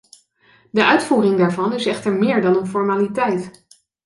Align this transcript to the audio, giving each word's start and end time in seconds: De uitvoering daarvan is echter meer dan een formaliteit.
De 0.71 0.85
uitvoering 0.85 1.37
daarvan 1.37 1.73
is 1.73 1.85
echter 1.85 2.13
meer 2.13 2.41
dan 2.41 2.55
een 2.57 2.67
formaliteit. 2.67 3.65